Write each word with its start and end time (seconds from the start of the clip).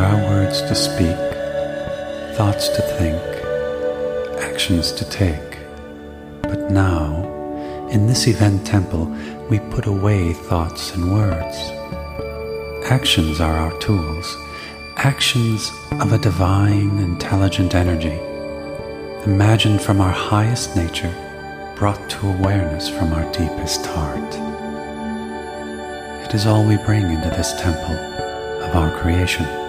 words 0.00 0.60
to 0.62 0.74
speak, 0.74 1.16
thoughts 2.36 2.68
to 2.68 2.82
think, 2.98 3.22
actions 4.42 4.92
to 4.92 5.08
take. 5.08 5.58
But 6.42 6.70
now, 6.70 7.88
in 7.90 8.06
this 8.06 8.26
event 8.26 8.66
temple, 8.66 9.06
we 9.48 9.58
put 9.60 9.86
away 9.86 10.32
thoughts 10.32 10.94
and 10.94 11.12
words. 11.12 11.56
Actions 12.90 13.40
are 13.40 13.56
our 13.56 13.78
tools, 13.78 14.36
actions 14.96 15.70
of 15.92 16.12
a 16.12 16.18
divine, 16.18 16.98
intelligent 16.98 17.74
energy, 17.74 18.18
imagined 19.24 19.80
from 19.80 20.00
our 20.00 20.12
highest 20.12 20.76
nature, 20.76 21.14
brought 21.76 22.08
to 22.10 22.28
awareness 22.28 22.88
from 22.88 23.12
our 23.12 23.30
deepest 23.32 23.86
heart. 23.86 24.34
It 26.24 26.34
is 26.34 26.46
all 26.46 26.66
we 26.66 26.76
bring 26.78 27.04
into 27.04 27.28
this 27.30 27.52
temple 27.60 27.96
of 28.64 28.74
our 28.76 28.90
creation. 29.00 29.63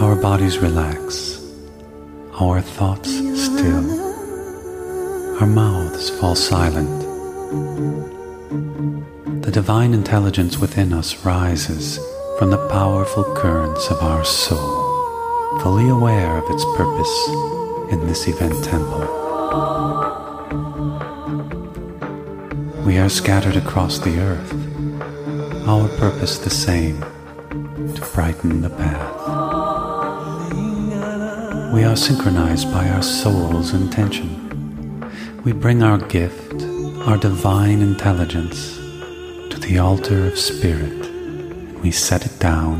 Our 0.00 0.16
bodies 0.16 0.58
relax, 0.58 1.40
our 2.40 2.60
thoughts 2.60 3.10
still, 3.40 3.86
our 5.40 5.46
mouths 5.46 6.10
fall 6.18 6.34
silent. 6.34 7.00
The 9.42 9.52
divine 9.52 9.94
intelligence 9.94 10.58
within 10.58 10.92
us 10.92 11.24
rises 11.24 12.00
from 12.38 12.50
the 12.50 12.68
powerful 12.68 13.22
currents 13.36 13.88
of 13.88 14.02
our 14.02 14.24
soul, 14.24 15.60
fully 15.60 15.88
aware 15.88 16.38
of 16.38 16.50
its 16.50 16.64
purpose 16.76 17.28
in 17.92 18.04
this 18.06 18.26
event 18.26 18.64
temple. 18.64 19.06
We 22.84 22.98
are 22.98 23.08
scattered 23.08 23.56
across 23.56 23.98
the 24.00 24.18
earth, 24.18 24.52
our 25.68 25.88
purpose 25.96 26.38
the 26.38 26.50
same 26.50 27.00
to 27.94 28.10
brighten 28.12 28.60
the 28.60 28.70
path. 28.70 29.53
We 31.74 31.82
are 31.82 31.96
synchronized 31.96 32.70
by 32.70 32.88
our 32.88 33.02
soul's 33.02 33.74
intention. 33.74 34.30
We 35.42 35.50
bring 35.50 35.82
our 35.82 35.98
gift, 35.98 36.62
our 37.04 37.16
divine 37.16 37.82
intelligence, 37.82 38.76
to 39.50 39.58
the 39.58 39.78
altar 39.80 40.28
of 40.28 40.38
spirit 40.38 41.04
and 41.04 41.80
we 41.80 41.90
set 41.90 42.26
it 42.26 42.38
down 42.38 42.78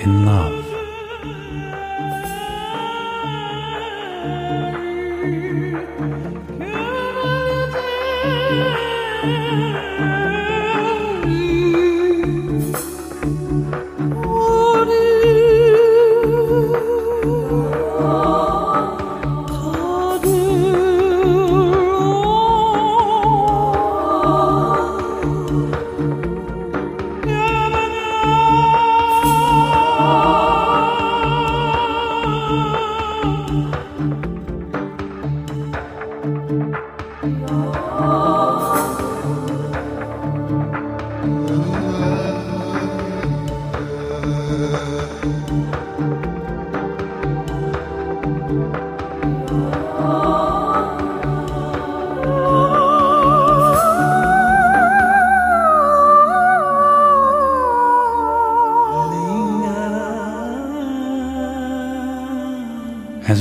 in 0.00 0.24
love. 0.24 0.65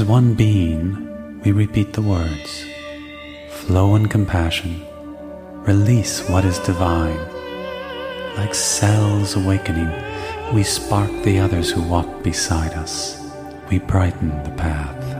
One 0.07 0.35
being, 0.35 1.41
we 1.43 1.51
repeat 1.51 1.93
the 1.93 2.01
words 2.01 2.63
flow 3.49 3.95
in 3.95 4.07
compassion, 4.07 4.85
release 5.63 6.29
what 6.29 6.45
is 6.45 6.59
divine. 6.59 7.17
Like 8.37 8.53
cells 8.53 9.35
awakening, 9.35 9.91
we 10.53 10.61
spark 10.61 11.09
the 11.23 11.39
others 11.39 11.71
who 11.71 11.81
walk 11.81 12.21
beside 12.21 12.73
us. 12.73 13.19
We 13.71 13.79
brighten 13.79 14.29
the 14.43 14.51
path. 14.51 15.14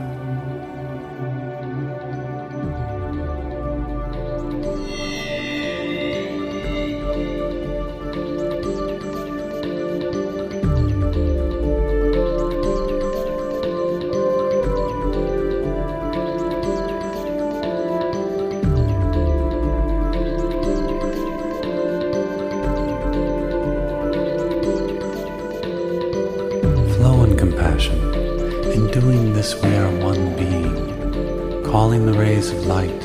This, 29.36 29.54
we 29.62 29.76
are 29.76 29.90
one 30.02 30.34
being, 30.34 31.62
calling 31.62 32.06
the 32.06 32.12
rays 32.14 32.50
of 32.50 32.64
light 32.64 33.00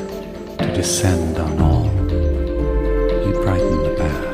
to 0.58 0.72
descend 0.74 1.36
on 1.36 1.60
all. 1.60 1.90
We 3.24 3.32
brighten 3.44 3.82
the 3.82 3.94
path. 3.98 4.28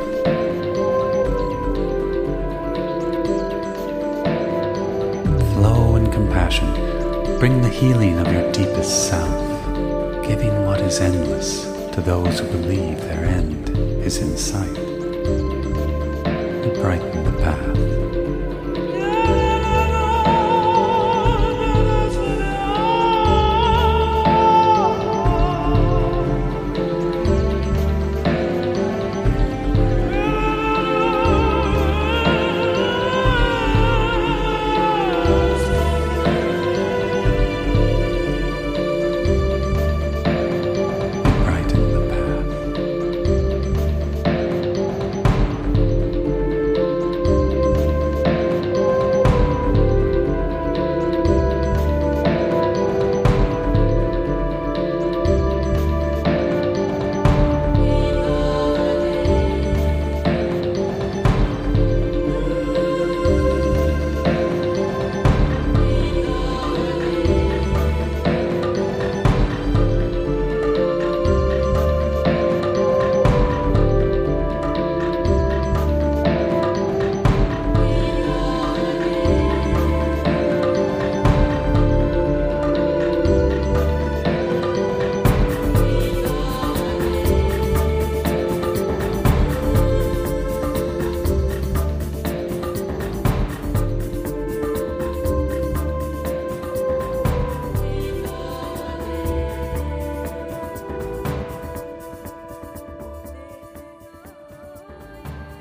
Flow 5.54 5.96
in 5.96 6.12
compassion. 6.12 6.72
Bring 7.40 7.60
the 7.62 7.68
healing 7.68 8.16
of 8.18 8.32
your 8.32 8.52
deepest 8.52 9.08
self, 9.08 9.36
giving 10.24 10.66
what 10.66 10.80
is 10.80 11.00
endless 11.00 11.64
to 11.94 12.00
those 12.00 12.38
who 12.38 12.46
believe 12.46 13.00
their 13.00 13.24
end 13.24 13.70
is 14.06 14.18
in 14.18 14.36
sight. 14.36 14.78
We 16.62 16.70
brighten 16.80 17.17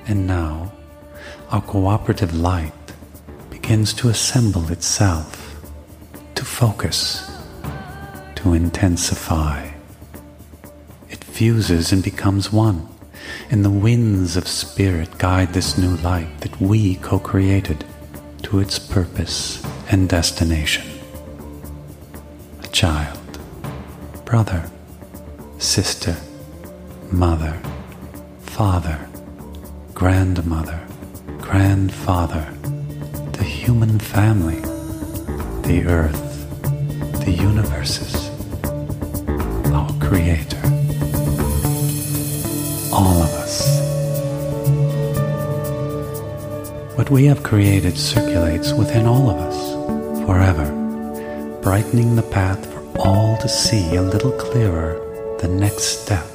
And 0.08 0.26
now, 0.26 0.72
our 1.50 1.62
cooperative 1.62 2.34
light 2.34 2.72
begins 3.50 3.94
to 3.96 4.08
assemble 4.08 4.72
itself, 4.72 5.62
to 6.36 6.46
focus, 6.46 7.30
to 8.36 8.54
intensify. 8.54 9.70
It 11.10 11.24
fuses 11.24 11.92
and 11.92 12.02
becomes 12.02 12.54
one, 12.54 12.88
and 13.50 13.66
the 13.66 13.70
winds 13.70 14.38
of 14.38 14.48
spirit 14.48 15.18
guide 15.18 15.54
this 15.54 15.78
new 15.78 15.98
light 15.98 16.40
that 16.40 16.62
we 16.62 16.96
co 16.96 17.20
created 17.20 17.84
to 18.44 18.60
its 18.60 18.80
purpose 18.80 19.62
and 19.90 20.08
destination. 20.08 20.86
A 22.64 22.68
child, 22.68 23.40
brother, 24.24 24.70
sister, 25.58 26.16
mother, 27.12 27.60
father, 28.42 29.07
grandmother, 29.98 30.80
grandfather, 31.40 32.48
the 33.32 33.44
human 33.44 33.98
family, 33.98 34.60
the 35.68 35.84
earth, 35.88 36.48
the 37.26 37.32
universes, 37.32 38.30
our 39.74 39.92
Creator, 40.00 40.62
all 42.94 43.24
of 43.24 43.32
us. 43.42 43.80
What 46.96 47.10
we 47.10 47.26
have 47.26 47.42
created 47.42 47.98
circulates 47.98 48.74
within 48.74 49.08
all 49.08 49.32
of 49.32 49.38
us 49.38 50.28
forever, 50.28 50.70
brightening 51.64 52.16
the 52.16 52.30
path 52.30 52.64
for 52.72 53.00
all 53.00 53.36
to 53.38 53.50
see 53.50 53.96
a 53.96 54.04
little 54.04 54.34
clearer 54.34 54.94
the 55.42 55.48
next 55.48 56.04
step 56.04 56.28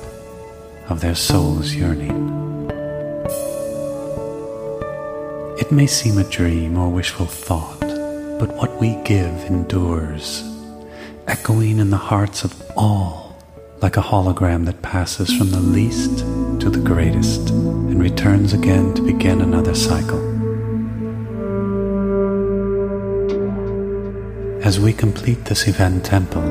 of 0.88 1.00
their 1.00 1.14
soul's 1.14 1.72
yearning. 1.72 2.51
It 5.62 5.70
may 5.70 5.86
seem 5.86 6.18
a 6.18 6.24
dream 6.24 6.76
or 6.76 6.88
wishful 6.88 7.26
thought, 7.26 7.78
but 8.40 8.52
what 8.56 8.80
we 8.80 8.96
give 9.04 9.44
endures, 9.44 10.42
echoing 11.28 11.78
in 11.78 11.88
the 11.88 11.96
hearts 11.96 12.42
of 12.42 12.52
all 12.76 13.36
like 13.80 13.96
a 13.96 14.00
hologram 14.02 14.64
that 14.64 14.82
passes 14.82 15.32
from 15.32 15.52
the 15.52 15.60
least 15.60 16.18
to 16.62 16.68
the 16.68 16.80
greatest 16.80 17.50
and 17.50 18.02
returns 18.02 18.52
again 18.52 18.92
to 18.94 19.02
begin 19.02 19.40
another 19.40 19.76
cycle. 19.76 20.20
As 24.64 24.80
we 24.80 24.92
complete 24.92 25.44
this 25.44 25.68
event 25.68 26.04
temple, 26.04 26.42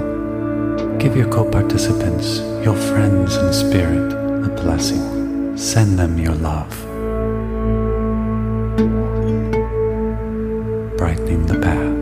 give 0.99 1.17
your 1.17 1.29
co-participants, 1.29 2.37
your 2.63 2.77
friends 2.77 3.35
in 3.35 3.51
spirit, 3.51 4.13
a 4.45 4.49
blessing. 4.63 5.57
Send 5.57 5.99
them 5.99 6.17
your 6.17 6.35
love. 6.35 6.90
Brightening 10.97 11.45
the 11.47 11.59
path. 11.59 12.00